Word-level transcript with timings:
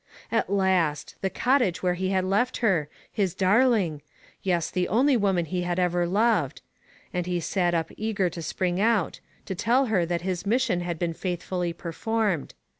At 0.31 0.49
last! 0.49 1.13
The 1.21 1.29
cottage 1.29 1.83
where 1.83 1.93
he 1.93 2.09
had 2.09 2.23
left 2.25 2.57
her— 2.57 2.89
his 3.21 3.35
darling— 3.35 4.01
yes, 4.41 4.71
the 4.71 4.87
only 4.87 5.15
woman 5.15 5.45
he 5.45 5.61
had 5.61 5.77
ever 5.77 6.07
loved; 6.07 6.63
and 7.13 7.27
he 7.27 7.39
sat 7.39 7.75
up 7.75 7.91
eager 7.97 8.27
to 8.27 8.41
spring 8.41 8.81
out— 8.81 9.19
to 9.45 9.53
tell 9.53 9.85
her 9.93 10.03
that 10.07 10.23
his 10.23 10.43
mission 10.43 10.81
had 10.81 10.97
been 10.97 11.13
faithfully 11.13 11.71
per 11.71 11.91
formed. 11.91 12.55